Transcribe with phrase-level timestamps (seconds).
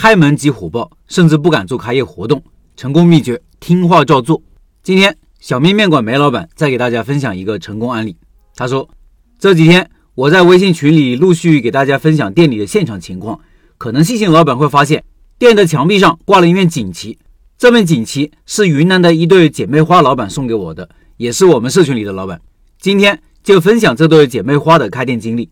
[0.00, 2.42] 开门即火爆，甚至不敢做开业活动。
[2.74, 4.42] 成功秘诀：听话照做。
[4.82, 8.16] 今天小面面馆梅老板再给大家分享一个成功案例。
[8.56, 8.88] 他说，
[9.38, 13.40] 这几天我在微信群里陆续给大家分享店里的现场情况，
[13.76, 15.04] 可能细心老板会发现，
[15.38, 17.18] 店的墙壁上挂了一面锦旗。
[17.58, 20.88] 这面锦旗是云南的一对姐妹花老板送给我的，
[21.18, 22.40] 也是我们社群里的老板。
[22.80, 25.50] 今天就分享这对姐妹花的开店经历。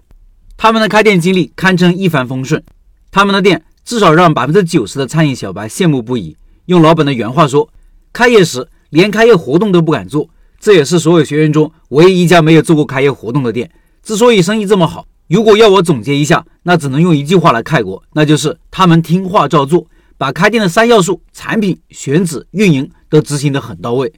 [0.56, 2.64] 他们的开店经历堪称一帆风顺，
[3.10, 6.36] 他们的店至少让百分之九十的餐饮小白羡慕不已。
[6.66, 7.70] 用老板的原话说，
[8.12, 10.28] 开业时连开业活动都不敢做，
[10.60, 13.70] 这也是所有学员中唯一一家没有做过开业活动的店。
[14.02, 19.86] 之所以生意这么好，如果要我总结一下，那只能用一句话来概括，那就是他们听话照做。
[20.18, 24.12] 把开店的三要素——产品、选址、运营——都执行得很到位。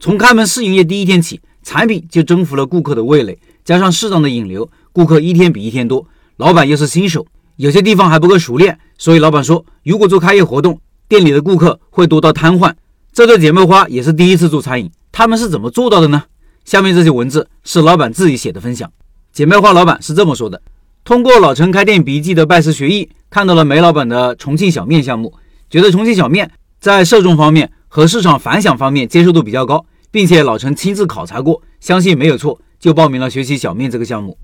[0.00, 6.04] 从开门试营业第一天起，产品就征服了顾客的味蕾，加上适当的引流，顾客一天比一天多。
[6.38, 7.24] 老板又是新手，
[7.56, 12.72] 有些地方还不够熟练，所以老板说，如果做开业活动，店里的顾客会多到瘫痪。
[13.12, 16.24] 这对姐妹花也是第一次做餐饮，他们是怎么做到的呢？
[16.64, 18.90] 下面这些文字是老板自己写的分享。
[19.32, 20.62] 姐妹花老板是这么说的：
[21.04, 25.34] 通过老陈开店笔记的拜师学艺，看到了梅老板的重庆小面项目。
[25.68, 34.36] 觉得重庆小面在受众方面和市场反响方面接受度比较高，并且老陈亲自考察过，相信没有错，就报名了学习小面这个项目。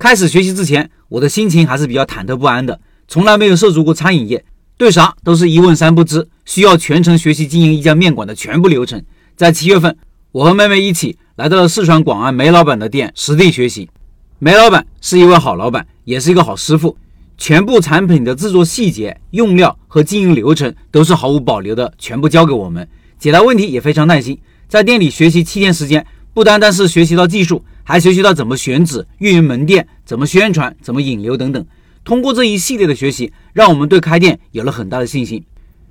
[0.00, 4.42] 开始学习之前，我的心情还是比较忐忑不安的，从来没有涉足过餐饮业，
[4.78, 9.04] 对啥都是一问三不知，需要全程学习经营一家面馆的全部流程。
[9.36, 9.94] 在七月份，
[10.32, 13.90] 我和妹妹一起来到了四川广安梅老板的店实地学习。
[14.38, 16.96] 梅老板是一位好老板，也是一个好师傅。
[17.36, 24.38] 全部产品的制作细节、用料和经营流程都是毫无保留的，全部交给我们，解答问题也非常耐心。
[24.66, 31.64] 在店里学习七天时间，不单单是学习到技术，还学习到怎么选址、运营门店、怎么宣传、怎么引流等等。
[32.04, 35.44] 通过这一系列的学习，让我们对开店有了很大的信心。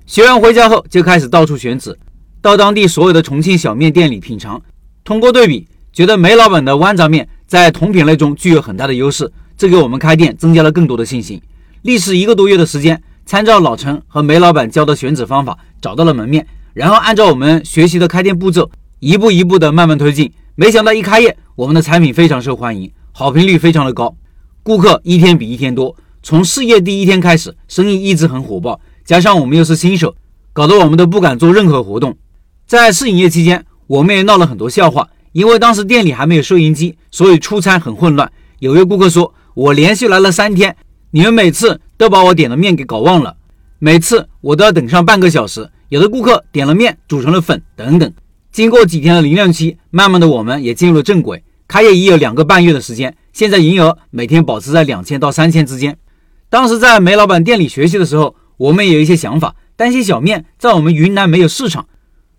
[0.06, 1.96] 学完回家后，就开始到处选址，
[2.40, 4.60] 到当地所有的重庆小面店里品尝。
[5.04, 9.30] 通过对比，觉得梅老板的豌杂面在同品类中具有很大的优势。
[9.56, 11.40] 这给我们开店增加了更多的信心。
[11.82, 20.32] 历时一个多月的时间，参照老陈和梅老板教的选址方法，找到了门面，然后按照我们学习的开店步骤，一步一步的慢慢推进。
[20.60, 24.14] 没想到一开业，我们的产品非常受欢迎，好评率非常的高，
[24.62, 25.96] 顾客一天比一天多。
[26.22, 30.14] 从试业第一天开始，生意一直很火爆，加上我们又是新手，
[30.52, 32.14] 搞得我们都不敢做任何活动。
[32.66, 38.30] 在试营业期间，我们也闹了很多笑话，因为当时店里还没有收银机，所以出餐很混乱。
[38.58, 39.32] 有位顾客说。
[39.54, 40.76] 我连续来了三天，
[41.10, 43.34] 你们每次都把我点的面给搞忘了，
[43.78, 45.70] 每次我都要等上半个小时。
[45.88, 48.12] 有的顾客点了面煮成了粉等等。
[48.52, 51.42] 经过几天的零量期，慢慢的我们也进入了正轨。
[51.68, 55.96] 开业已有两个半月的时间，现在营业额每天保持在两千到三千之间。
[56.48, 61.86] 当时在梅老板店里学习的时候，我们也有一些想法，担心小面在我们云南没有市场。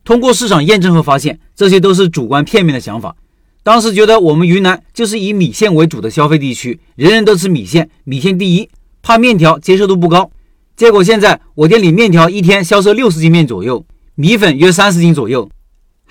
[0.03, 3.15] 通过市场验证后发现，这些都是主观片面的想法。
[3.63, 8.67] 当时觉得我们云南就是以米线为主的消费地区，人人都吃米线，米线第一，
[9.01, 10.29] 怕面条接受度不高。
[10.75, 13.85] 结果现在我店里面条一天销售六十斤面左右，
[14.15, 15.49] 米粉约三十斤左右，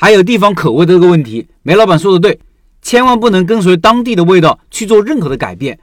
[0.00, 1.46] 还有地方口味的这个问题。
[1.62, 2.40] 梅老板说的对，
[2.80, 5.78] 千万不能跟随当地的味道去做任何的改变，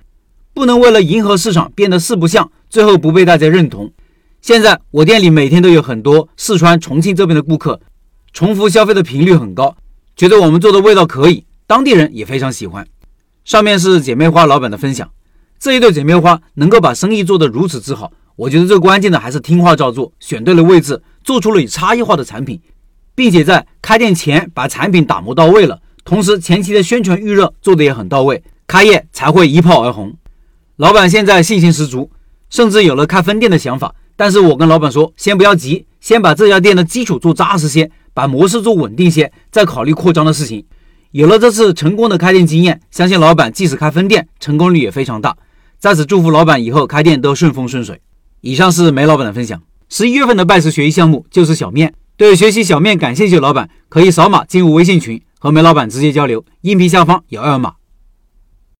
[0.55, 3.93] 不能为了迎合市场变得四不像，最后不被大家认同。
[4.41, 7.79] 现在我店里每天都有很多四川、重庆这边的顾客，
[8.33, 9.77] 重复消费的频率很高，
[10.15, 11.45] 觉得我们做的味道可以。
[11.67, 12.87] 当地人也非常喜欢。
[13.45, 15.07] 上面是姐妹花老板的分享，
[15.59, 22.59] 这一对姐妹花能够把生意做得如此之好，我觉得最关键的还是听话照做，选对了位置，做出了有差异化的产品，
[23.17, 30.13] 并且在开店前把产品打磨到位了，同时前期的宣传预热做得也很到位，开业才会一炮而红。
[30.75, 32.11] 老板现在信心十足，
[32.51, 33.95] 甚至有了开分店的想法。
[34.15, 40.63] 但是我跟老板说，先不要急，先把这家店的基础做扎实些，把模式做稳定些，再考虑扩张的事情。
[41.09, 45.35] 有了这次成功的开店经验，相信老板即使开分店，成功率也非常大。
[45.79, 47.99] 在此祝福老板以后开店都顺风顺水。
[48.41, 49.59] 以上是梅老板的分享。
[49.89, 57.75] 十一月份的拜师学艺项目就是小面，对学习小面感兴趣的老板可以扫码进入微信群和梅老板直接交流，音频下方有二维码。